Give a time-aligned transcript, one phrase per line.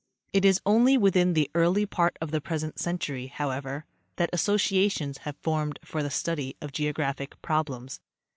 [0.33, 3.85] It is only within the early part of the present century, how ever,
[4.15, 7.99] that associations have formed for the study of geographic problems.